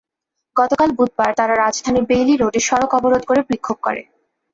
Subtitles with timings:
[0.55, 4.01] গতকাল বুধবার তারা রাজধানীর বেইলি রোডে সড়ক অবরোধ করে বিক্ষোভ করে।